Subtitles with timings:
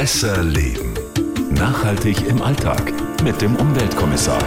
[0.00, 0.94] Besser Leben.
[1.50, 2.92] Nachhaltig im Alltag
[3.24, 4.38] mit dem Umweltkommissar.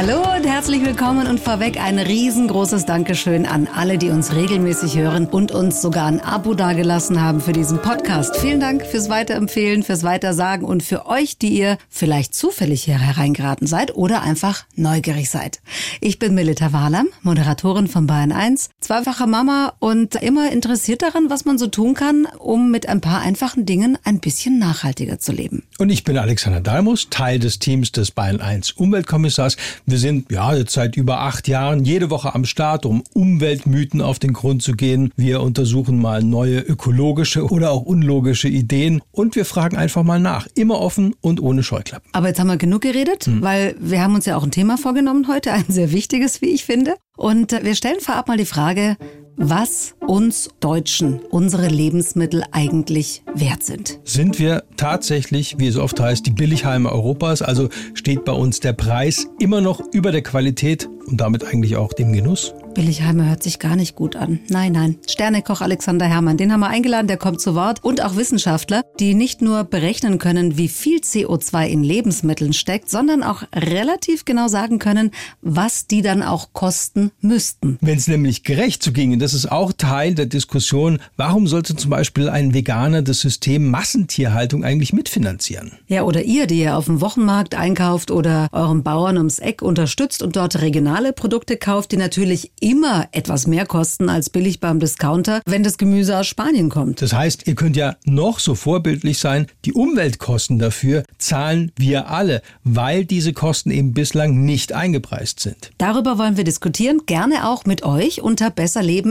[0.00, 5.26] Hallo und herzlich willkommen und vorweg ein riesengroßes Dankeschön an alle, die uns regelmäßig hören
[5.26, 8.36] und uns sogar ein Abo dagelassen haben für diesen Podcast.
[8.36, 13.66] Vielen Dank fürs Weiterempfehlen, fürs Weitersagen und für euch, die ihr vielleicht zufällig hier hereingeraten
[13.66, 15.58] seid oder einfach neugierig seid.
[16.00, 21.44] Ich bin Melita Wahlam, Moderatorin von Bayern 1, zweifache Mama und immer interessiert daran, was
[21.44, 25.64] man so tun kann, um mit ein paar einfachen Dingen ein bisschen nachhaltiger zu leben.
[25.78, 29.56] Und ich bin Alexander Dalmus, Teil des Teams des Bayern 1 Umweltkommissars.
[29.90, 34.18] Wir sind ja jetzt seit über acht Jahren jede Woche am Start, um Umweltmythen auf
[34.18, 35.14] den Grund zu gehen.
[35.16, 40.46] Wir untersuchen mal neue ökologische oder auch unlogische Ideen und wir fragen einfach mal nach.
[40.54, 42.10] Immer offen und ohne Scheuklappen.
[42.12, 43.40] Aber jetzt haben wir genug geredet, hm.
[43.40, 46.66] weil wir haben uns ja auch ein Thema vorgenommen heute, ein sehr wichtiges, wie ich
[46.66, 46.96] finde.
[47.16, 48.98] Und wir stellen vorab mal die Frage,
[49.38, 54.00] was uns Deutschen unsere Lebensmittel eigentlich wert sind.
[54.04, 57.40] Sind wir tatsächlich, wie es oft heißt, die Billigheime Europas?
[57.40, 61.92] Also steht bei uns der Preis immer noch über der Qualität und damit eigentlich auch
[61.92, 62.52] dem Genuss?
[62.74, 64.38] Billigheime hört sich gar nicht gut an.
[64.50, 64.98] Nein, nein.
[65.08, 67.82] Sternekoch Alexander Herrmann, den haben wir eingeladen, der kommt zu Wort.
[67.82, 73.24] Und auch Wissenschaftler, die nicht nur berechnen können, wie viel CO2 in Lebensmitteln steckt, sondern
[73.24, 75.10] auch relativ genau sagen können,
[75.42, 77.78] was die dann auch kosten müssten.
[77.80, 82.30] Wenn es nämlich gerecht zuginge, das ist auch Teil der Diskussion, warum sollte zum Beispiel
[82.30, 85.72] ein Veganer das System Massentierhaltung eigentlich mitfinanzieren?
[85.86, 90.22] Ja, oder ihr, die ihr auf dem Wochenmarkt einkauft oder euren Bauern ums Eck unterstützt
[90.22, 95.42] und dort regionale Produkte kauft, die natürlich immer etwas mehr kosten als billig beim Discounter,
[95.44, 97.02] wenn das Gemüse aus Spanien kommt.
[97.02, 102.40] Das heißt, ihr könnt ja noch so vorbildlich sein, die Umweltkosten dafür zahlen wir alle,
[102.64, 105.70] weil diese Kosten eben bislang nicht eingepreist sind.
[105.76, 108.50] Darüber wollen wir diskutieren, gerne auch mit euch unter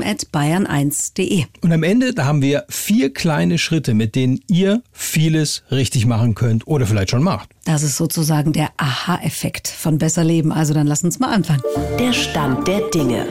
[0.08, 1.46] besserleben@bayern1.de.
[1.62, 6.36] Und am Ende, da haben wir vier kleine Schritte, mit denen ihr vieles richtig machen
[6.36, 7.50] könnt oder vielleicht schon macht.
[7.66, 10.52] Das ist sozusagen der Aha-Effekt von Besser Leben.
[10.52, 11.62] Also dann lasst uns mal anfangen.
[12.00, 13.28] Der Stand der Dinge.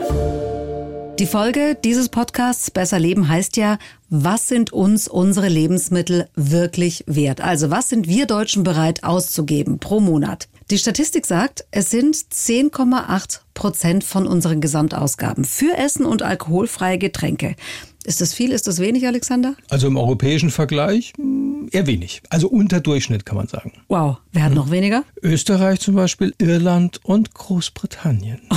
[1.19, 7.41] Die Folge dieses Podcasts Besser Leben heißt ja, was sind uns unsere Lebensmittel wirklich wert?
[7.41, 10.47] Also was sind wir Deutschen bereit auszugeben pro Monat?
[10.69, 17.55] Die Statistik sagt, es sind 10,8 Prozent von unseren Gesamtausgaben für Essen und alkoholfreie Getränke.
[18.03, 19.55] Ist das viel, ist das wenig, Alexander?
[19.69, 22.21] Also im europäischen Vergleich hm, eher wenig.
[22.29, 23.71] Also unter Durchschnitt kann man sagen.
[23.87, 24.57] Wow, wer hat hm.
[24.57, 25.05] noch weniger?
[25.21, 28.41] Österreich zum Beispiel, Irland und Großbritannien.
[28.49, 28.55] Oh.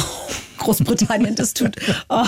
[0.61, 1.77] Großbritannien das tut.
[2.09, 2.27] Oh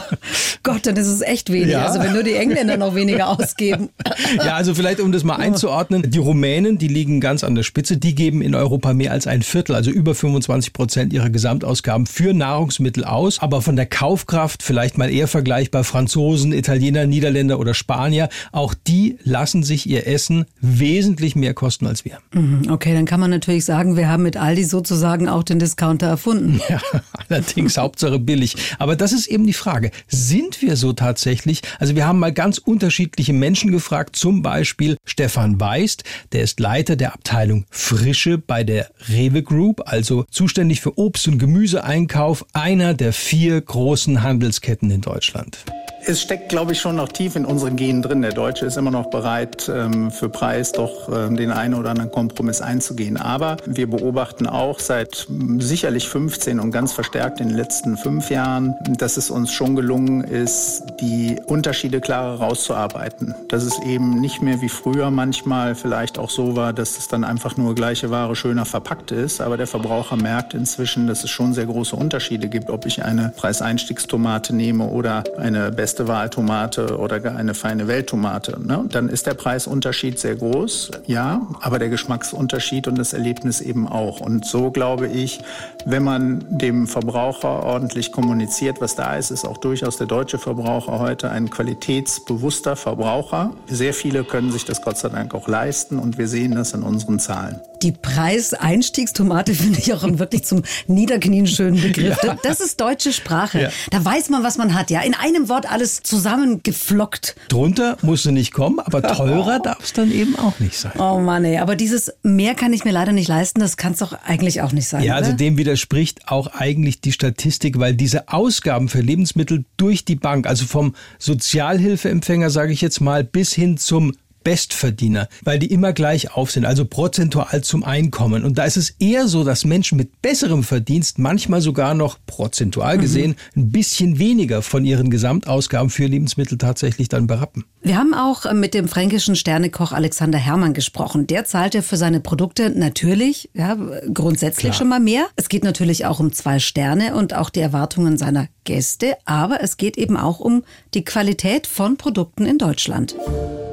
[0.62, 1.68] Gott, dann ist es echt wenig.
[1.68, 1.86] Ja.
[1.86, 3.90] Also wenn nur die Engländer noch weniger ausgeben.
[4.36, 7.96] Ja, also vielleicht um das mal einzuordnen, die Rumänen, die liegen ganz an der Spitze,
[7.96, 12.32] die geben in Europa mehr als ein Viertel, also über 25 Prozent ihrer Gesamtausgaben für
[12.34, 13.38] Nahrungsmittel aus.
[13.38, 19.18] Aber von der Kaufkraft vielleicht mal eher vergleichbar Franzosen, Italiener, Niederländer oder Spanier, auch die
[19.22, 22.18] lassen sich ihr Essen wesentlich mehr kosten als wir.
[22.32, 26.06] Mhm, okay, dann kann man natürlich sagen, wir haben mit Aldi sozusagen auch den Discounter
[26.06, 26.60] erfunden.
[26.68, 26.80] Ja,
[27.28, 28.56] allerdings Hauptsache billig.
[28.78, 29.90] Aber das ist eben die Frage.
[30.08, 31.62] Sind wir so tatsächlich?
[31.78, 36.96] Also wir haben mal ganz unterschiedliche Menschen gefragt, zum Beispiel Stefan Weist, der ist Leiter
[36.96, 43.12] der Abteilung Frische bei der Rewe Group, also zuständig für Obst- und Gemüseeinkauf einer der
[43.12, 45.58] vier großen Handelsketten in Deutschland.
[46.04, 48.22] Es steckt, glaube ich, schon noch tief in unseren Genen drin.
[48.22, 52.10] Der Deutsche ist immer noch bereit, ähm, für Preis doch ähm, den einen oder anderen
[52.10, 53.16] Kompromiss einzugehen.
[53.16, 58.30] Aber wir beobachten auch seit hm, sicherlich 15 und ganz verstärkt in den letzten fünf
[58.30, 63.36] Jahren, dass es uns schon gelungen ist, die Unterschiede klarer rauszuarbeiten.
[63.48, 67.22] Dass es eben nicht mehr wie früher manchmal vielleicht auch so war, dass es dann
[67.22, 69.40] einfach nur gleiche Ware schöner verpackt ist.
[69.40, 73.32] Aber der Verbraucher merkt inzwischen, dass es schon sehr große Unterschiede gibt, ob ich eine
[73.36, 78.58] Preiseinstiegstomate nehme oder eine beste beste Wahltomate oder eine feine Welttomate.
[78.66, 78.86] Ne?
[78.90, 84.20] Dann ist der Preisunterschied sehr groß, ja, aber der Geschmacksunterschied und das Erlebnis eben auch.
[84.20, 85.40] Und so glaube ich,
[85.84, 90.98] wenn man dem Verbraucher ordentlich kommuniziert, was da ist, ist auch durchaus der deutsche Verbraucher
[90.98, 93.50] heute ein qualitätsbewusster Verbraucher.
[93.66, 96.82] Sehr viele können sich das Gott sei Dank auch leisten und wir sehen das in
[96.82, 97.60] unseren Zahlen.
[97.82, 102.16] Die Preiseinstiegstomate finde ich auch einen wirklich zum Niederknien schönen Begriff.
[102.22, 102.36] Ja.
[102.42, 103.62] Das ist deutsche Sprache.
[103.62, 103.68] Ja.
[103.90, 104.90] Da weiß man, was man hat.
[104.90, 107.34] Ja, in einem Wort alles alles zusammengeflockt.
[107.48, 110.92] Drunter musste nicht kommen, aber teurer darf es dann eben auch nicht sein.
[110.96, 111.58] Oh Mann, ey.
[111.58, 114.70] Aber dieses mehr kann ich mir leider nicht leisten, das kann es doch eigentlich auch
[114.70, 115.02] nicht sein.
[115.02, 115.32] Ja, also oder?
[115.32, 120.46] also dem widerspricht auch eigentlich die Statistik, weil diese Ausgaben für Lebensmittel durch die Bank,
[120.46, 124.12] also vom Sozialhilfeempfänger, sage ich jetzt mal, bis hin zum
[124.42, 128.44] Bestverdiener, weil die immer gleich auf sind, also prozentual zum Einkommen.
[128.44, 132.98] Und da ist es eher so, dass Menschen mit besserem Verdienst manchmal sogar noch prozentual
[132.98, 133.62] gesehen mhm.
[133.62, 137.64] ein bisschen weniger von ihren Gesamtausgaben für Lebensmittel tatsächlich dann berappen.
[137.82, 141.26] Wir haben auch äh, mit dem fränkischen Sternekoch Alexander Herrmann gesprochen.
[141.26, 143.76] Der zahlt ja für seine Produkte natürlich, ja,
[144.12, 144.74] grundsätzlich Klar.
[144.74, 145.26] schon mal mehr.
[145.36, 149.76] Es geht natürlich auch um zwei Sterne und auch die Erwartungen seiner Gäste, aber es
[149.76, 150.62] geht eben auch um
[150.94, 153.16] die Qualität von Produkten in Deutschland.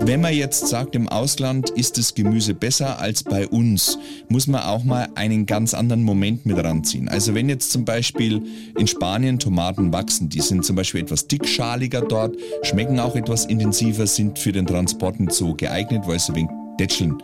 [0.02, 3.98] Wenn man jetzt sagt, im Ausland ist das Gemüse besser als bei uns,
[4.28, 7.08] muss man auch mal einen ganz anderen Moment mit ranziehen.
[7.08, 8.42] Also wenn jetzt zum Beispiel
[8.78, 14.08] in Spanien Tomaten wachsen, die sind zum Beispiel etwas dickschaliger dort, schmecken auch etwas intensiver,
[14.08, 17.22] sind für den Transport nicht so geeignet, weil sie wegen Dätscheln.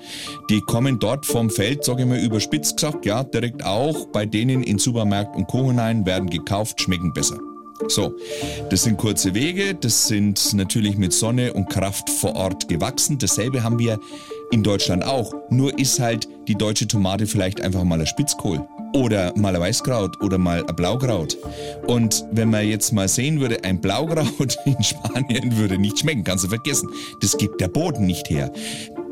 [0.49, 4.63] Die kommen dort vom Feld, sage ich mal überspitzt gesagt, ja, direkt auch bei denen
[4.63, 5.67] in Supermarkt und Co.
[5.67, 7.39] hinein werden gekauft, schmecken besser.
[7.87, 8.15] So,
[8.69, 13.17] das sind kurze Wege, das sind natürlich mit Sonne und Kraft vor Ort gewachsen.
[13.17, 13.99] Dasselbe haben wir
[14.51, 15.33] in Deutschland auch.
[15.49, 20.21] Nur ist halt die deutsche Tomate vielleicht einfach mal ein Spitzkohl oder mal ein Weißkraut
[20.21, 21.37] oder mal ein Blaukraut.
[21.87, 26.45] Und wenn man jetzt mal sehen würde, ein Blaukraut in Spanien würde nicht schmecken, kannst
[26.45, 26.89] du vergessen.
[27.21, 28.51] Das gibt der Boden nicht her.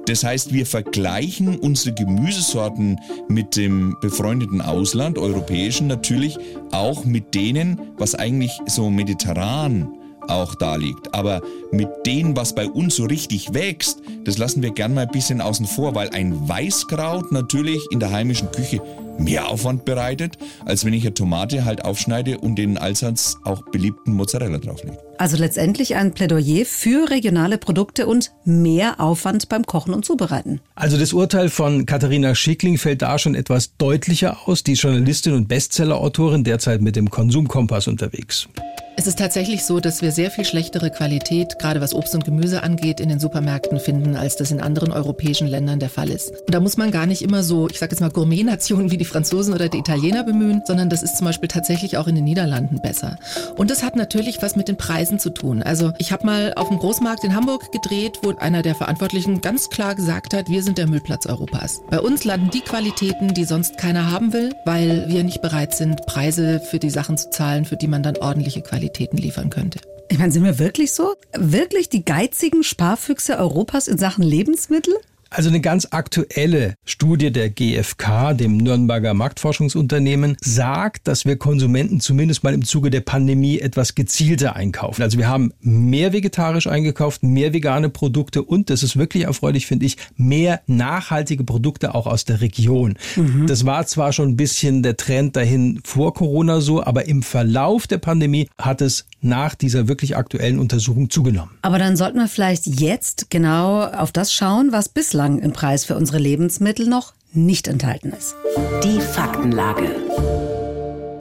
[0.05, 6.38] Das heißt, wir vergleichen unsere Gemüsesorten mit dem befreundeten Ausland, europäischen natürlich,
[6.71, 9.89] auch mit denen, was eigentlich so mediterran
[10.27, 11.13] auch da liegt.
[11.13, 11.41] Aber
[11.71, 15.41] mit dem, was bei uns so richtig wächst, das lassen wir gern mal ein bisschen
[15.41, 18.81] außen vor, weil ein Weißkraut natürlich in der heimischen Küche
[19.17, 24.13] mehr Aufwand bereitet, als wenn ich eine Tomate halt aufschneide und den allseits auch beliebten
[24.13, 24.97] Mozzarella drauflege.
[25.23, 30.59] Also letztendlich ein Plädoyer für regionale Produkte und mehr Aufwand beim Kochen und Zubereiten.
[30.75, 34.63] Also das Urteil von Katharina Schickling fällt da schon etwas deutlicher aus.
[34.63, 38.49] Die Journalistin und Bestsellerautorin derzeit mit dem Konsumkompass unterwegs.
[38.95, 42.61] Es ist tatsächlich so, dass wir sehr viel schlechtere Qualität, gerade was Obst und Gemüse
[42.61, 46.29] angeht, in den Supermärkten finden, als das in anderen europäischen Ländern der Fall ist.
[46.29, 49.05] Und da muss man gar nicht immer so, ich sage jetzt mal Gourmet-Nationen wie die
[49.05, 52.81] Franzosen oder die Italiener bemühen, sondern das ist zum Beispiel tatsächlich auch in den Niederlanden
[52.81, 53.17] besser.
[53.57, 55.63] Und das hat natürlich was mit den Preisen zu tun.
[55.63, 59.69] Also ich habe mal auf dem Großmarkt in Hamburg gedreht, wo einer der Verantwortlichen ganz
[59.69, 61.81] klar gesagt hat, wir sind der Müllplatz Europas.
[61.89, 66.06] Bei uns landen die Qualitäten, die sonst keiner haben will, weil wir nicht bereit sind,
[66.06, 69.80] Preise für die Sachen zu zahlen, für die man dann ordentliche Qualität Qualitäten liefern könnte.
[70.10, 71.16] Ich meine, sind wir wirklich so?
[71.33, 74.95] Wirklich die geizigen Sparfüchse Europas in Sachen Lebensmittel?
[75.35, 82.44] Also eine ganz aktuelle Studie der GfK, dem Nürnberger Marktforschungsunternehmen, sagt, dass wir Konsumenten zumindest
[82.44, 85.01] mal im Zuge der Pandemie etwas gezielter einkaufen.
[85.01, 89.88] Also wir haben mehr vegetarisch eingekauft, mehr vegane Produkte und, das ist wirklich erfreulich, finde
[89.88, 92.95] ich, mehr nachhaltige Produkte auch aus der Region.
[93.15, 93.47] Mhm.
[93.47, 97.88] Das war zwar schon ein bisschen der Trend dahin vor Corona so, aber im Verlauf
[97.88, 101.51] der Pandemie hat es nach dieser wirklich aktuellen Untersuchung zugenommen.
[101.61, 105.95] Aber dann sollten wir vielleicht jetzt genau auf das schauen, was bislang im Preis für
[105.95, 108.35] unsere Lebensmittel noch nicht enthalten ist.
[108.83, 109.89] Die Faktenlage.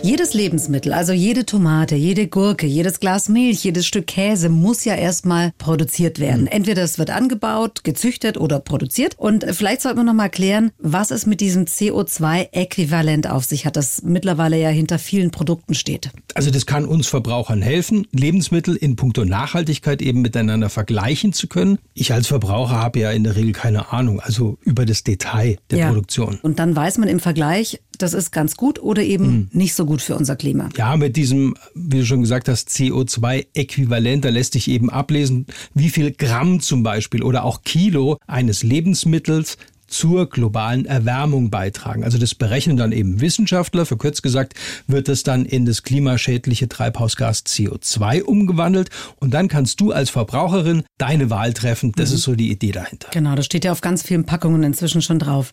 [0.05, 4.97] Jedes Lebensmittel, also jede Tomate, jede Gurke, jedes Glas Milch, jedes Stück Käse muss ja
[4.97, 6.43] erstmal produziert werden.
[6.43, 6.49] Mhm.
[6.49, 9.15] Entweder es wird angebaut, gezüchtet oder produziert.
[9.17, 13.77] Und vielleicht sollten wir noch mal klären, was es mit diesem CO2-Äquivalent auf sich hat,
[13.77, 16.11] das mittlerweile ja hinter vielen Produkten steht.
[16.35, 21.79] Also das kann uns Verbrauchern helfen, Lebensmittel in puncto Nachhaltigkeit eben miteinander vergleichen zu können.
[21.95, 25.79] Ich als Verbraucher habe ja in der Regel keine Ahnung, also über das Detail der
[25.79, 25.87] ja.
[25.87, 26.41] Produktion.
[26.43, 29.49] Und dann weiß man im Vergleich, das ist ganz gut oder eben mhm.
[29.53, 30.69] nicht so gut für unser Klima.
[30.77, 35.91] Ja, mit diesem, wie du schon gesagt hast, CO2-Äquivalent, da lässt sich eben ablesen, wie
[35.91, 39.57] viel Gramm zum Beispiel oder auch Kilo eines Lebensmittels
[39.93, 42.03] zur globalen Erwärmung beitragen.
[42.03, 43.87] Also das berechnen dann eben Wissenschaftler.
[43.87, 44.55] Verkürzt gesagt
[44.87, 50.85] wird es dann in das klimaschädliche Treibhausgas CO2 umgewandelt und dann kannst du als Verbraucherin
[50.99, 51.93] deine Wahl treffen.
[51.95, 52.17] Das mhm.
[52.17, 53.09] ist so die Idee dahinter.
[53.13, 55.53] Genau, das steht ja auf ganz vielen Packungen inzwischen schon drauf.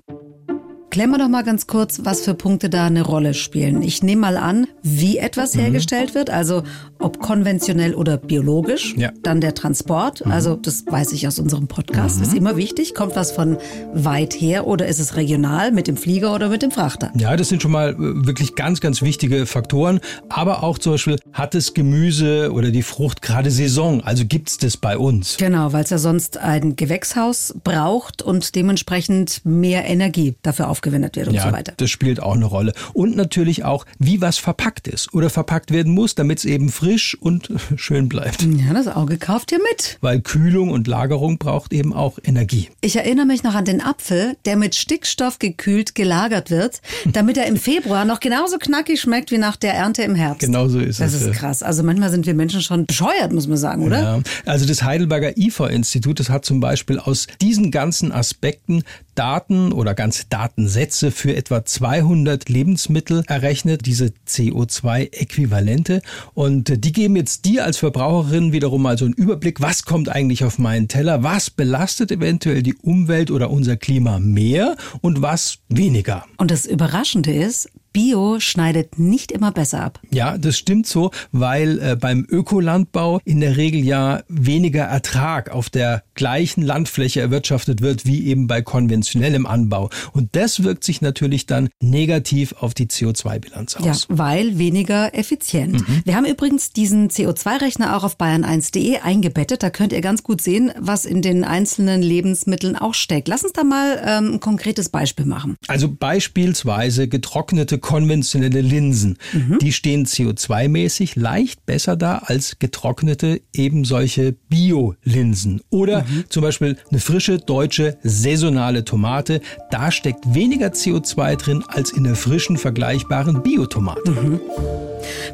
[0.89, 3.83] Klären wir doch mal ganz kurz, was für Punkte da eine Rolle spielen.
[3.83, 5.59] Ich nehme mal an, wie etwas mhm.
[5.61, 6.63] hergestellt wird, also
[6.97, 8.95] ob konventionell oder biologisch.
[8.97, 9.11] Ja.
[9.21, 10.31] Dann der Transport, mhm.
[10.31, 12.23] also das weiß ich aus unserem Podcast, mhm.
[12.23, 12.95] ist immer wichtig.
[12.95, 13.57] Kommt was von
[13.93, 17.11] weit her oder ist es regional mit dem Flieger oder mit dem Frachter?
[17.15, 19.99] Ja, das sind schon mal äh, wirklich ganz, ganz wichtige Faktoren.
[20.27, 24.01] Aber auch zum Beispiel, hat das Gemüse oder die Frucht gerade Saison?
[24.01, 25.37] Also gibt es das bei uns?
[25.37, 31.15] Genau, weil es ja sonst ein Gewächshaus braucht und dementsprechend mehr Energie dafür auf aufgewendet
[31.17, 31.73] wird und ja, so weiter.
[31.77, 32.73] Das spielt auch eine Rolle.
[32.93, 37.17] Und natürlich auch, wie was verpackt ist oder verpackt werden muss, damit es eben frisch
[37.19, 38.41] und schön bleibt.
[38.43, 39.97] Ja, das Auge kauft hier mit.
[40.01, 42.69] Weil Kühlung und Lagerung braucht eben auch Energie.
[42.81, 46.81] Ich erinnere mich noch an den Apfel, der mit Stickstoff gekühlt gelagert wird,
[47.11, 50.39] damit er im Februar noch genauso knackig schmeckt wie nach der Ernte im Herbst.
[50.39, 51.19] Genau so ist das es.
[51.19, 51.63] Das ist krass.
[51.63, 54.01] Also manchmal sind wir Menschen schon bescheuert, muss man sagen, oder?
[54.01, 54.19] Ja.
[54.45, 58.83] Also das Heidelberger IFA-Institut, das hat zum Beispiel aus diesen ganzen Aspekten
[59.19, 60.29] Daten oder ganze
[60.69, 66.01] Datensätze für etwa 200 Lebensmittel errechnet, diese CO2-Äquivalente.
[66.35, 70.43] Und die geben jetzt dir als Verbraucherin wiederum mal so einen Überblick, was kommt eigentlich
[70.43, 76.25] auf meinen Teller, was belastet eventuell die Umwelt oder unser Klima mehr und was weniger.
[76.37, 79.99] Und das Überraschende ist, Bio schneidet nicht immer besser ab.
[80.11, 85.69] Ja, das stimmt so, weil äh, beim Ökolandbau in der Regel ja weniger Ertrag auf
[85.69, 89.89] der gleichen Landfläche erwirtschaftet wird wie eben bei konventionellem Anbau.
[90.13, 93.85] Und das wirkt sich natürlich dann negativ auf die CO2-Bilanz aus.
[93.85, 95.87] Ja, weil weniger effizient.
[95.87, 96.01] Mhm.
[96.05, 99.63] Wir haben übrigens diesen CO2-Rechner auch auf bayern1.de eingebettet.
[99.63, 103.27] Da könnt ihr ganz gut sehen, was in den einzelnen Lebensmitteln auch steckt.
[103.27, 105.55] Lass uns da mal ähm, ein konkretes Beispiel machen.
[105.67, 109.17] Also beispielsweise getrocknete konventionelle Linsen.
[109.33, 109.59] Mhm.
[109.59, 115.61] Die stehen CO2-mäßig leicht besser da als getrocknete eben solche Bio-Linsen.
[115.69, 116.25] Oder mhm.
[116.29, 119.41] zum Beispiel eine frische deutsche saisonale Tomate.
[119.71, 124.11] Da steckt weniger CO2 drin als in der frischen vergleichbaren Biotomate.
[124.11, 124.39] Mhm.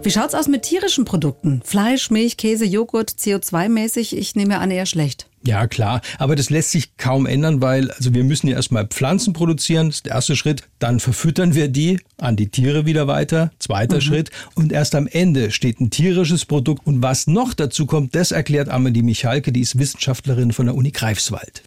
[0.03, 1.61] Wie schaut's aus mit tierischen Produkten?
[1.63, 4.15] Fleisch, Milch, Käse, Joghurt, CO2-mäßig?
[4.15, 5.27] Ich nehme an eher schlecht.
[5.45, 6.01] Ja, klar.
[6.17, 9.87] Aber das lässt sich kaum ändern, weil also wir müssen ja erstmal Pflanzen produzieren.
[9.87, 10.63] Das ist der erste Schritt.
[10.79, 13.51] Dann verfüttern wir die an die Tiere wieder weiter.
[13.59, 14.01] Zweiter mhm.
[14.01, 14.31] Schritt.
[14.55, 16.85] Und erst am Ende steht ein tierisches Produkt.
[16.87, 20.91] Und was noch dazu kommt, das erklärt Amelie Michalke, die ist Wissenschaftlerin von der Uni
[20.91, 21.61] Greifswald.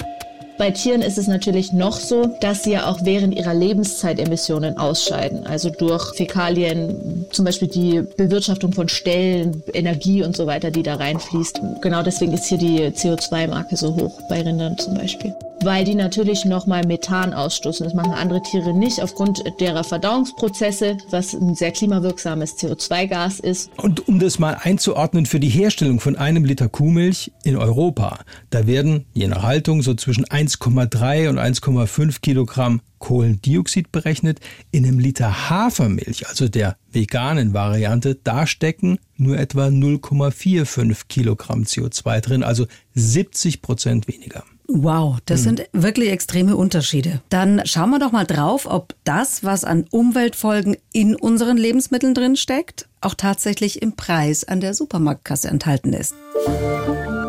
[0.59, 4.77] Bei Tieren ist es natürlich noch so, dass sie ja auch während ihrer Lebenszeit Emissionen
[4.77, 5.47] ausscheiden.
[5.47, 10.97] Also durch Fäkalien, zum Beispiel die Bewirtschaftung von Ställen, Energie und so weiter, die da
[10.97, 11.61] reinfließt.
[11.81, 16.45] Genau deswegen ist hier die CO2-Marke so hoch bei Rindern zum Beispiel weil die natürlich
[16.45, 17.85] nochmal Methan ausstoßen.
[17.85, 23.71] Das machen andere Tiere nicht aufgrund derer Verdauungsprozesse, was ein sehr klimawirksames CO2-Gas ist.
[23.77, 28.67] Und um das mal einzuordnen, für die Herstellung von einem Liter Kuhmilch in Europa, da
[28.67, 34.41] werden je nach Haltung so zwischen 1,3 und 1,5 Kilogramm Kohlendioxid berechnet.
[34.71, 42.21] In einem Liter Hafermilch, also der veganen Variante, da stecken nur etwa 0,45 Kilogramm CO2
[42.21, 44.45] drin, also 70 Prozent weniger.
[44.71, 45.45] Wow, das mhm.
[45.45, 47.23] sind wirklich extreme Unterschiede.
[47.31, 52.37] Dann schauen wir doch mal drauf, ob das, was an Umweltfolgen in unseren Lebensmitteln drin
[52.37, 56.15] steckt, auch tatsächlich im Preis an der Supermarktkasse enthalten ist.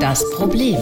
[0.01, 0.77] Das Problem.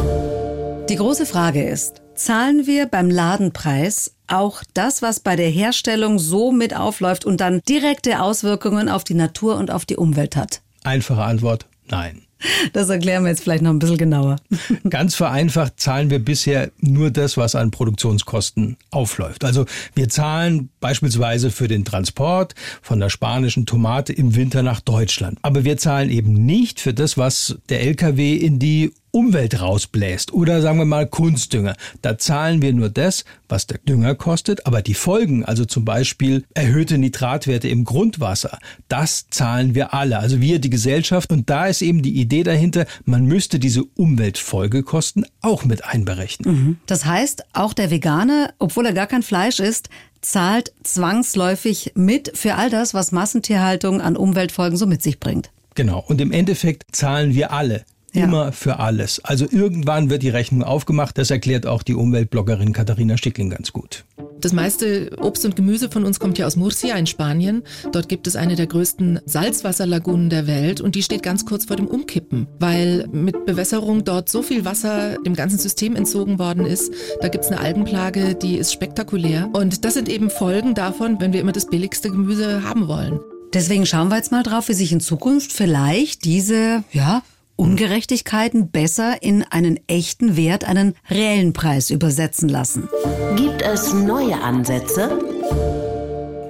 [0.90, 6.52] Die große Frage ist, zahlen wir beim Ladenpreis auch das, was bei der Herstellung so
[6.52, 10.62] mit aufläuft und dann direkte Auswirkungen auf die Natur und auf die Umwelt hat?
[10.84, 12.27] Einfache Antwort, nein.
[12.74, 14.38] Das erklären wir jetzt vielleicht noch ein bisschen genauer.
[14.90, 19.44] Ganz vereinfacht zahlen wir bisher nur das, was an Produktionskosten aufläuft.
[19.44, 19.66] Also
[19.96, 25.40] wir zahlen beispielsweise für den Transport von der spanischen Tomate im Winter nach Deutschland.
[25.42, 30.62] Aber wir zahlen eben nicht für das, was der LKW in die Umwelt rausbläst oder
[30.62, 31.76] sagen wir mal Kunstdünger.
[32.04, 36.44] Da zahlen wir nur das, was der Dünger kostet, aber die Folgen, also zum Beispiel
[36.54, 38.60] erhöhte Nitratwerte im Grundwasser,
[38.90, 41.32] das zahlen wir alle, also wir, die Gesellschaft.
[41.32, 46.54] Und da ist eben die Idee dahinter, man müsste diese Umweltfolgekosten auch mit einberechnen.
[46.54, 46.78] Mhm.
[46.86, 49.90] Das heißt, auch der Veganer, obwohl er gar kein Fleisch isst,
[50.22, 55.50] zahlt zwangsläufig mit für all das, was Massentierhaltung an Umweltfolgen so mit sich bringt.
[55.74, 56.06] Genau.
[56.08, 57.84] Und im Endeffekt zahlen wir alle
[58.14, 58.24] ja.
[58.24, 59.24] Immer für alles.
[59.24, 61.18] Also irgendwann wird die Rechnung aufgemacht.
[61.18, 64.06] Das erklärt auch die Umweltbloggerin Katharina Stickling ganz gut.
[64.40, 67.64] Das meiste Obst und Gemüse von uns kommt ja aus Murcia in Spanien.
[67.92, 71.76] Dort gibt es eine der größten Salzwasserlagunen der Welt und die steht ganz kurz vor
[71.76, 76.94] dem Umkippen, weil mit Bewässerung dort so viel Wasser dem ganzen System entzogen worden ist.
[77.20, 79.50] Da gibt es eine Algenplage, die ist spektakulär.
[79.54, 83.20] Und das sind eben Folgen davon, wenn wir immer das billigste Gemüse haben wollen.
[83.54, 87.24] Deswegen schauen wir jetzt mal drauf, wie sich in Zukunft vielleicht diese, ja,
[87.58, 92.88] Ungerechtigkeiten besser in einen echten Wert, einen reellen Preis übersetzen lassen.
[93.36, 95.20] Gibt es neue Ansätze?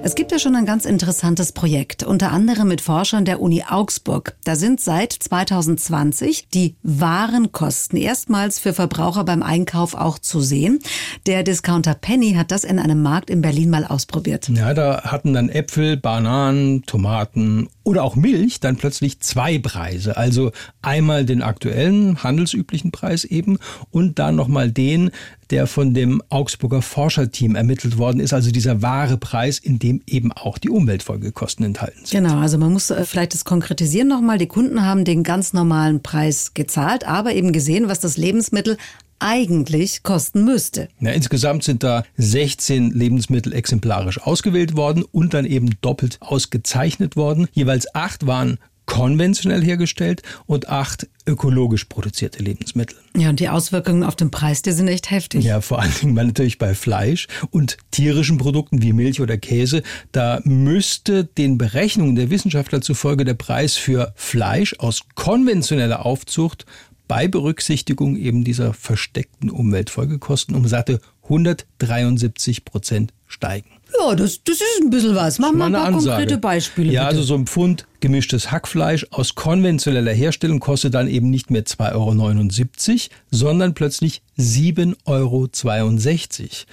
[0.08, 4.36] Es gibt ja schon ein ganz interessantes Projekt, unter anderem mit Forschern der Uni Augsburg.
[4.44, 10.78] Da sind seit 2020 die Warenkosten erstmals für Verbraucher beim Einkauf auch zu sehen.
[11.26, 14.48] Der Discounter Penny hat das in einem Markt in Berlin mal ausprobiert.
[14.48, 20.18] Ja, da hatten dann Äpfel, Bananen, Tomaten oder auch Milch dann plötzlich zwei Preise.
[20.18, 20.52] Also
[20.82, 23.58] einmal den aktuellen handelsüblichen Preis eben
[23.90, 25.10] und dann nochmal den,
[25.48, 30.32] der von dem Augsburger Forscherteam ermittelt worden ist, also dieser wahre Preis, in dem eben
[30.32, 32.10] auch die Umweltfolgekosten enthalten sind.
[32.10, 34.36] Genau, also man muss äh, vielleicht das konkretisieren nochmal.
[34.36, 38.76] Die Kunden haben den ganz normalen Preis gezahlt, aber eben gesehen, was das Lebensmittel
[39.18, 40.88] eigentlich kosten müsste.
[41.00, 47.48] Ja, insgesamt sind da 16 Lebensmittel exemplarisch ausgewählt worden und dann eben doppelt ausgezeichnet worden.
[47.52, 48.58] Jeweils acht waren
[48.88, 52.96] konventionell hergestellt und acht ökologisch produzierte Lebensmittel.
[53.14, 55.44] Ja, und die Auswirkungen auf den Preis, die sind echt heftig.
[55.44, 59.82] Ja, vor allen Dingen natürlich bei Fleisch und tierischen Produkten wie Milch oder Käse.
[60.10, 66.64] Da müsste den Berechnungen der Wissenschaftler zufolge der Preis für Fleisch aus konventioneller Aufzucht
[67.08, 73.70] bei Berücksichtigung eben dieser versteckten Umweltfolgekosten um satte 173 Prozent steigen.
[73.98, 75.38] Ja, das, das ist ein bisschen was.
[75.38, 76.92] Machen wir ein paar konkrete Beispiele.
[76.92, 77.16] Ja, bitte.
[77.16, 81.90] also so ein Pfund gemischtes Hackfleisch aus konventioneller Herstellung kostet dann eben nicht mehr 2,79
[81.94, 85.48] Euro, sondern plötzlich 7,62 Euro.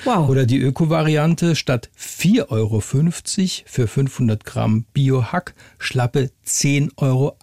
[0.03, 0.29] Wow.
[0.29, 2.79] Oder die Öko-Variante statt 4,50 Euro
[3.65, 7.35] für 500 Gramm Bio-Hack schlappe 10,18 Euro.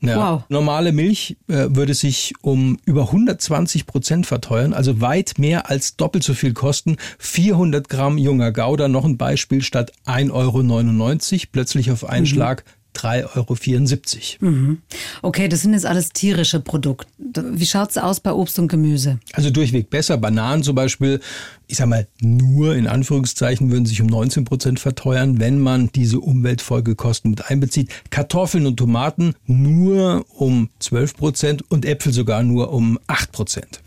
[0.00, 0.16] Ja.
[0.16, 0.42] Wow.
[0.48, 6.24] Normale Milch äh, würde sich um über 120 Prozent verteuern, also weit mehr als doppelt
[6.24, 6.96] so viel kosten.
[7.18, 12.26] 400 Gramm junger Gouda, noch ein Beispiel, statt 1,99 Euro plötzlich auf einen Mhm.
[12.26, 14.52] Schlag 3,74 Euro.
[14.52, 14.78] Mhm.
[15.22, 17.06] Okay, das sind jetzt alles tierische Produkte.
[17.18, 19.18] Wie schaut's aus bei Obst und Gemüse?
[19.32, 20.16] Also durchweg besser.
[20.16, 21.20] Bananen zum Beispiel,
[21.66, 26.20] ich sag mal, nur in Anführungszeichen würden sich um 19 Prozent verteuern, wenn man diese
[26.20, 27.90] Umweltfolgekosten mit einbezieht.
[28.10, 33.80] Kartoffeln und Tomaten nur um 12 Prozent und Äpfel sogar nur um 8 Prozent.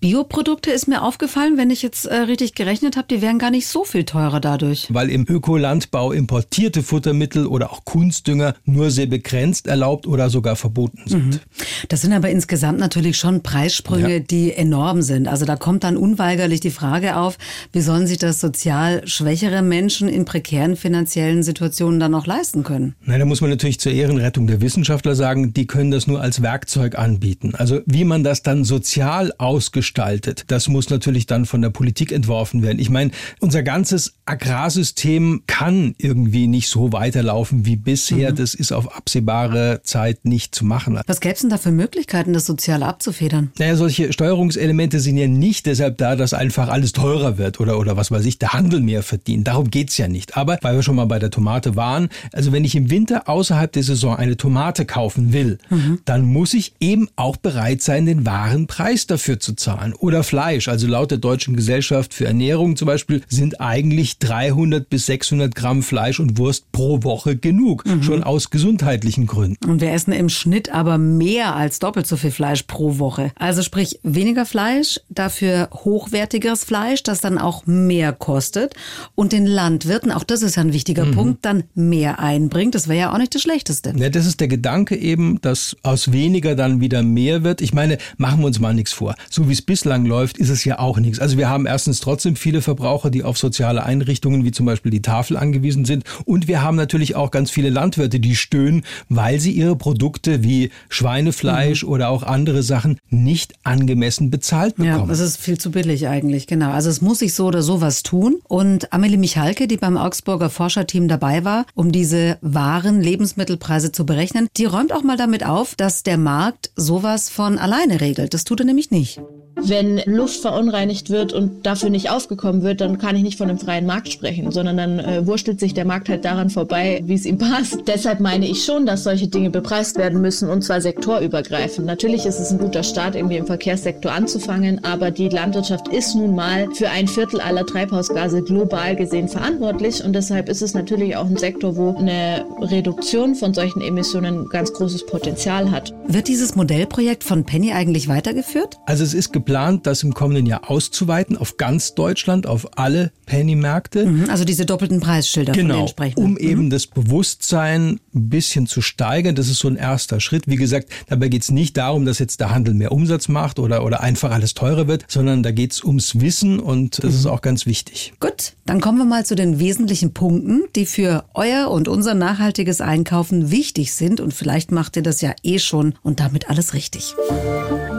[0.00, 3.66] Bioprodukte ist mir aufgefallen, wenn ich jetzt äh, richtig gerechnet habe, die wären gar nicht
[3.66, 4.86] so viel teurer dadurch.
[4.90, 11.00] Weil im Ökolandbau importierte Futtermittel oder auch Kunstdünger nur sehr begrenzt erlaubt oder sogar verboten
[11.06, 11.26] sind.
[11.34, 11.40] Mhm.
[11.88, 14.18] Das sind aber insgesamt natürlich schon Preissprünge, Ja.
[14.20, 15.28] die enorm sind.
[15.28, 17.38] Also da kommt dann unweigerlich die Frage auf,
[17.72, 22.94] wie sollen sich das sozial schwächere Menschen in prekären finanziellen Situationen dann noch leisten können?
[23.04, 26.42] Na, da muss man natürlich zur Ehrenrettung der Wissenschaftler sagen, die können das nur als
[26.42, 27.54] Werkzeug anbieten.
[27.54, 32.62] Also wie man das dann sozial ausgestaltet, das muss natürlich dann von der Politik entworfen
[32.62, 32.78] werden.
[32.78, 38.32] Ich meine, unser ganzes Agrarsystem kann irgendwie nicht so weiterlaufen wie bisher.
[38.40, 40.98] Das ist auf absehbare Zeit nicht zu machen.
[41.06, 43.52] Was gäbe es denn da für Möglichkeiten, das sozial abzufedern?
[43.58, 47.98] Naja, solche Steuerungselemente sind ja nicht deshalb da, dass einfach alles teurer wird oder, oder
[47.98, 49.46] was weiß ich, der Handel mehr verdient.
[49.46, 50.38] Darum geht's ja nicht.
[50.38, 53.70] Aber weil wir schon mal bei der Tomate waren, also wenn ich im Winter außerhalb
[53.70, 55.58] der Saison eine Tomate kaufen will,
[56.06, 59.92] dann muss ich eben auch bereit sein, den wahren Preis dafür zu zahlen.
[59.92, 60.68] Oder Fleisch.
[60.68, 65.82] Also laut der Deutschen Gesellschaft für Ernährung zum Beispiel sind eigentlich 300 bis 600 Gramm
[65.82, 67.84] Fleisch und Wurst pro Woche genug.
[68.00, 69.68] Schon aus gesundheitlichen Gründen.
[69.68, 73.32] Und wir essen im Schnitt aber mehr als doppelt so viel Fleisch pro Woche.
[73.34, 78.74] Also sprich weniger Fleisch, dafür hochwertigeres Fleisch, das dann auch mehr kostet
[79.16, 82.76] und den Landwirten, auch das ist ja ein wichtiger Punkt, dann mehr einbringt.
[82.76, 83.94] Das wäre ja auch nicht das Schlechteste.
[83.96, 87.60] Ja, das ist der Gedanke eben, dass aus weniger dann wieder mehr wird.
[87.60, 89.16] Ich meine, machen wir uns mal nichts vor.
[89.28, 91.18] So wie es bislang läuft, ist es ja auch nichts.
[91.18, 95.02] Also wir haben erstens trotzdem viele Verbraucher, die auf soziale Einrichtungen wie zum Beispiel die
[95.02, 96.04] Tafel angewiesen sind.
[96.24, 100.70] Und wir haben natürlich auch ganz viele Landwirte, die stöhnen, weil sie ihre Produkte wie
[100.88, 105.08] Schweinefleisch oder auch andere Sachen nicht angemessen bezahlt Ja, bekommen.
[105.08, 106.70] das ist viel zu billig eigentlich, genau.
[106.70, 108.36] Also es muss sich so oder so was tun.
[108.48, 114.48] Und Amelie Michalke, die beim Augsburger Forscherteam dabei war, um diese wahren Lebensmittelpreise zu berechnen,
[114.56, 118.34] die räumt auch mal damit auf, dass der Markt sowas von alleine regelt.
[118.34, 119.20] Das tut er nämlich nicht.
[119.62, 123.58] Wenn Luft verunreinigt wird und dafür nicht aufgekommen wird, dann kann ich nicht von einem
[123.58, 127.26] freien Markt sprechen, sondern dann äh, wurstelt sich der Markt halt daran vorbei, wie es
[127.26, 127.86] ihm passt.
[128.00, 131.86] Deshalb meine ich schon, dass solche Dinge bepreist werden müssen und zwar sektorübergreifend.
[131.86, 136.34] Natürlich ist es ein guter Start, irgendwie im Verkehrssektor anzufangen, aber die Landwirtschaft ist nun
[136.34, 141.26] mal für ein Viertel aller Treibhausgase global gesehen verantwortlich und deshalb ist es natürlich auch
[141.26, 145.92] ein Sektor, wo eine Reduktion von solchen Emissionen ganz großes Potenzial hat.
[146.08, 148.78] Wird dieses Modellprojekt von Penny eigentlich weitergeführt?
[148.86, 154.06] Also es ist geplant, das im kommenden Jahr auszuweiten auf ganz Deutschland, auf alle Penny-Märkte.
[154.06, 155.86] Mhm, Also diese doppelten Preisschilder Genau,
[156.16, 159.34] um eben das Bewusstsein ein bisschen zu steigern.
[159.34, 160.46] Das ist so ein erster Schritt.
[160.46, 163.84] Wie gesagt, dabei geht es nicht darum, dass jetzt der Handel mehr Umsatz macht oder,
[163.84, 167.40] oder einfach alles teurer wird, sondern da geht es ums Wissen und das ist auch
[167.40, 168.12] ganz wichtig.
[168.20, 172.80] Gut, dann kommen wir mal zu den wesentlichen Punkten, die für euer und unser nachhaltiges
[172.80, 174.20] Einkaufen wichtig sind.
[174.20, 177.14] Und vielleicht macht ihr das ja eh schon und damit alles richtig.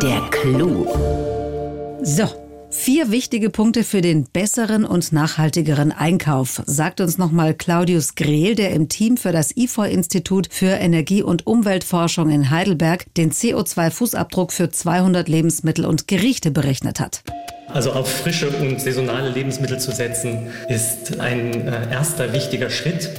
[0.01, 0.88] Der Clou.
[2.04, 2.27] So,
[2.72, 8.72] Vier wichtige Punkte für den besseren und nachhaltigeren Einkauf, sagt uns nochmal Claudius Grehl, der
[8.72, 15.28] im Team für das IFOR-Institut für Energie- und Umweltforschung in Heidelberg den CO2-Fußabdruck für 200
[15.28, 17.24] Lebensmittel und Gerichte berechnet hat.
[17.68, 23.10] Also auf frische und saisonale Lebensmittel zu setzen, ist ein äh, erster wichtiger Schritt.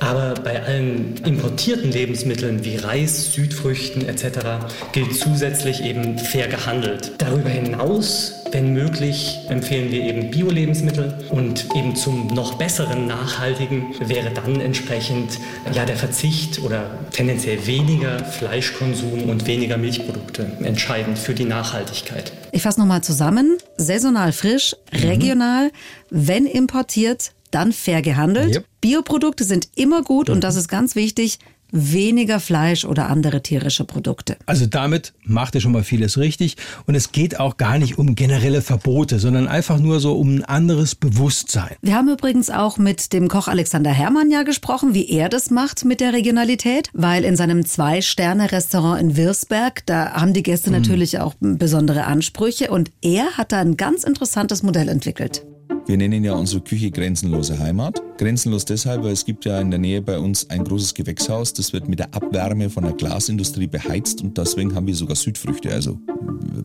[0.00, 4.64] Aber bei allen importierten Lebensmitteln wie Reis, Südfrüchten etc.
[4.92, 7.12] gilt zusätzlich eben fair gehandelt.
[7.18, 14.30] Darüber hinaus, wenn möglich, empfehlen wir eben Bio-Lebensmittel und eben zum noch besseren nachhaltigen wäre
[14.30, 15.38] dann entsprechend
[15.72, 22.32] ja der Verzicht oder tendenziell weniger Fleischkonsum und weniger Milchprodukte entscheidend für die Nachhaltigkeit.
[22.52, 23.58] Ich fasse nochmal zusammen.
[23.76, 25.70] Saisonal frisch, regional, mhm.
[26.10, 28.56] wenn importiert, dann fair gehandelt.
[28.56, 28.64] Yep.
[28.80, 30.34] Bioprodukte sind immer gut mhm.
[30.34, 31.38] und das ist ganz wichtig
[31.72, 34.36] weniger Fleisch oder andere tierische Produkte.
[34.46, 36.56] Also damit macht er schon mal vieles richtig
[36.86, 40.44] und es geht auch gar nicht um generelle Verbote, sondern einfach nur so um ein
[40.44, 41.76] anderes Bewusstsein.
[41.82, 45.84] Wir haben übrigens auch mit dem Koch Alexander Herrmann ja gesprochen, wie er das macht
[45.84, 50.76] mit der Regionalität, weil in seinem Zwei-Sterne-Restaurant in Wirsberg, da haben die Gäste mhm.
[50.76, 55.44] natürlich auch besondere Ansprüche und er hat da ein ganz interessantes Modell entwickelt.
[55.86, 58.02] Wir nennen ja unsere Küche grenzenlose Heimat.
[58.20, 61.72] Grenzenlos deshalb, weil es gibt ja in der Nähe bei uns ein großes Gewächshaus, das
[61.72, 65.98] wird mit der Abwärme von der Glasindustrie beheizt und deswegen haben wir sogar Südfrüchte, also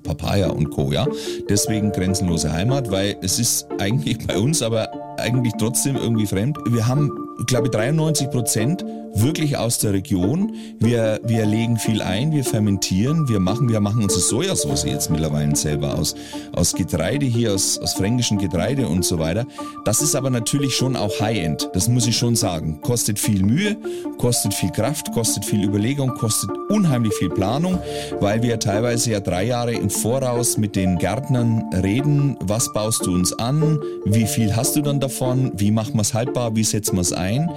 [0.03, 0.91] Papaya und Co.
[0.91, 1.07] Ja?
[1.47, 6.57] Deswegen grenzenlose Heimat, weil es ist eigentlich bei uns aber eigentlich trotzdem irgendwie fremd.
[6.67, 7.09] Wir haben,
[7.47, 8.83] glaube ich, 93 Prozent
[9.15, 10.53] wirklich aus der Region.
[10.79, 15.55] Wir, wir legen viel ein, wir fermentieren, wir machen, wir machen unsere Sojasauce jetzt mittlerweile
[15.55, 16.15] selber aus,
[16.51, 19.45] aus Getreide hier, aus, aus fränkischem Getreide und so weiter.
[19.85, 22.79] Das ist aber natürlich schon auch High-End, das muss ich schon sagen.
[22.81, 23.77] Kostet viel Mühe,
[24.17, 27.79] kostet viel Kraft, kostet viel Überlegung, kostet unheimlich viel Planung,
[28.19, 33.13] weil wir teilweise ja drei Jahre im Voraus mit den Gärtnern reden, was baust du
[33.13, 36.95] uns an, wie viel hast du dann davon, wie machen wir es haltbar, wie setzen
[36.95, 37.49] wir es ein.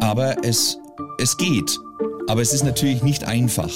[0.00, 0.78] Aber es
[1.18, 1.78] es geht,
[2.28, 3.70] aber es ist natürlich nicht einfach.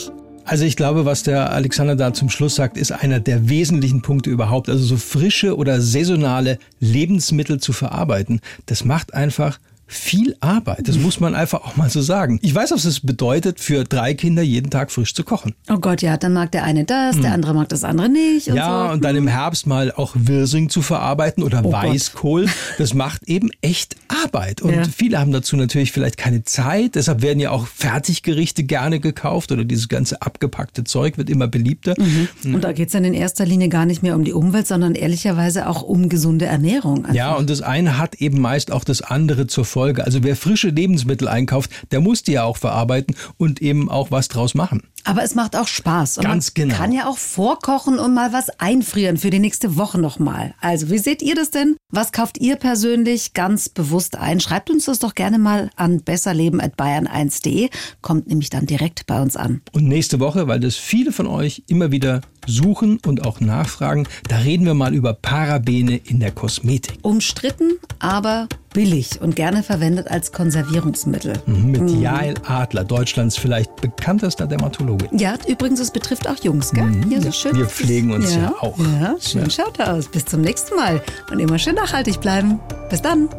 [0.46, 4.30] Also ich glaube, was der Alexander da zum Schluss sagt, ist einer der wesentlichen Punkte
[4.30, 4.68] überhaupt.
[4.68, 10.88] Also so frische oder saisonale Lebensmittel zu verarbeiten, das macht einfach viel Arbeit.
[10.88, 12.38] Das muss man einfach auch mal so sagen.
[12.42, 15.54] Ich weiß, was es bedeutet, für drei Kinder jeden Tag frisch zu kochen.
[15.70, 17.22] Oh Gott, ja, dann mag der eine das, hm.
[17.22, 18.48] der andere mag das andere nicht.
[18.48, 18.92] Und ja, so.
[18.94, 22.46] und dann im Herbst mal auch Wirsing zu verarbeiten oder oh Weißkohl.
[22.46, 22.54] Gott.
[22.78, 24.60] Das macht eben echt Arbeit.
[24.60, 24.82] Und ja.
[24.84, 26.96] viele haben dazu natürlich vielleicht keine Zeit.
[26.96, 31.94] Deshalb werden ja auch Fertiggerichte gerne gekauft oder dieses ganze abgepackte Zeug wird immer beliebter.
[31.98, 32.54] Mhm.
[32.54, 34.94] Und da geht es dann in erster Linie gar nicht mehr um die Umwelt, sondern
[34.94, 37.04] ehrlicherweise auch um gesunde Ernährung.
[37.04, 37.14] Einfach.
[37.14, 40.04] Ja, und das eine hat eben meist auch das andere zur Folge.
[40.06, 44.28] Also wer frische Lebensmittel einkauft, der muss die ja auch verarbeiten und eben auch was
[44.28, 44.84] draus machen.
[45.04, 46.16] Aber es macht auch Spaß.
[46.18, 46.76] Und Ganz man genau.
[46.76, 50.54] kann ja auch vorkochen und mal was einfrieren für die nächste Woche nochmal.
[50.60, 51.76] Also, wie seht ihr das denn?
[51.92, 54.40] Was kauft ihr persönlich ganz bewusst ein?
[54.40, 57.68] Schreibt uns das doch gerne mal an besserleben.bayern1.de.
[58.00, 59.60] Kommt nämlich dann direkt bei uns an.
[59.72, 64.38] Und nächste Woche, weil das viele von euch immer wieder suchen und auch nachfragen, da
[64.38, 66.98] reden wir mal über Parabene in der Kosmetik.
[67.02, 71.32] Umstritten, aber billig und gerne verwendet als Konservierungsmittel.
[71.46, 72.02] Mhm, mit mhm.
[72.02, 75.08] Jael Adler, Deutschlands vielleicht bekanntester Dermatologe.
[75.12, 76.84] Ja, übrigens, es betrifft auch Jungs, gell?
[76.84, 77.56] Mhm, ja, so schön.
[77.56, 78.78] Wir pflegen uns ja, ja auch.
[78.78, 79.50] Ja, schön ja.
[79.50, 80.08] schaut aus.
[80.08, 82.60] Bis zum nächsten Mal und immer schön nachhaltig bleiben.
[82.90, 83.30] Bis dann.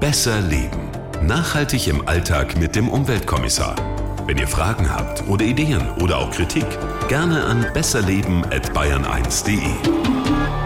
[0.00, 0.88] Besser leben.
[1.22, 3.76] Nachhaltig im Alltag mit dem Umweltkommissar.
[4.26, 6.64] Wenn ihr Fragen habt oder Ideen oder auch Kritik,
[7.08, 10.65] gerne an besserleben@bayern1.de.